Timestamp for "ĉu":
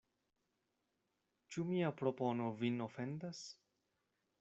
1.51-1.67